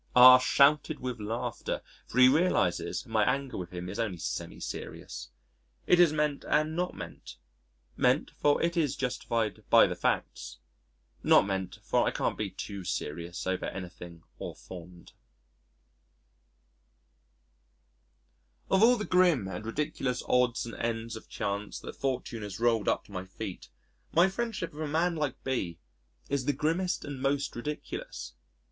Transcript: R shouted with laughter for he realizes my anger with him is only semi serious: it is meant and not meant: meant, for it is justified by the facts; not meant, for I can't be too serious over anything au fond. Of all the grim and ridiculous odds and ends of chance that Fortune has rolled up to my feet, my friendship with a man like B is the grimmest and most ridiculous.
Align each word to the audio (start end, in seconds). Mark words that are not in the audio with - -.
R 0.15 0.39
shouted 0.39 0.99
with 0.99 1.19
laughter 1.19 1.83
for 2.07 2.17
he 2.17 2.27
realizes 2.27 3.05
my 3.05 3.23
anger 3.23 3.55
with 3.55 3.71
him 3.71 3.87
is 3.87 3.99
only 3.99 4.17
semi 4.17 4.59
serious: 4.59 5.29
it 5.85 5.99
is 5.99 6.11
meant 6.11 6.43
and 6.47 6.75
not 6.75 6.95
meant: 6.95 7.37
meant, 7.95 8.31
for 8.39 8.59
it 8.63 8.75
is 8.75 8.95
justified 8.95 9.63
by 9.69 9.85
the 9.85 9.95
facts; 9.95 10.57
not 11.21 11.45
meant, 11.45 11.77
for 11.83 12.07
I 12.07 12.09
can't 12.09 12.35
be 12.35 12.49
too 12.49 12.83
serious 12.83 13.45
over 13.45 13.67
anything 13.67 14.23
au 14.39 14.55
fond. 14.55 15.11
Of 18.71 18.81
all 18.81 18.97
the 18.97 19.05
grim 19.05 19.47
and 19.47 19.63
ridiculous 19.67 20.23
odds 20.27 20.65
and 20.65 20.73
ends 20.77 21.15
of 21.15 21.29
chance 21.29 21.77
that 21.81 21.95
Fortune 21.95 22.41
has 22.41 22.59
rolled 22.59 22.87
up 22.87 23.03
to 23.05 23.11
my 23.11 23.25
feet, 23.25 23.69
my 24.11 24.29
friendship 24.29 24.73
with 24.73 24.81
a 24.81 24.87
man 24.87 25.15
like 25.15 25.43
B 25.43 25.77
is 26.27 26.45
the 26.45 26.53
grimmest 26.53 27.05
and 27.05 27.21
most 27.21 27.55
ridiculous. 27.55 28.33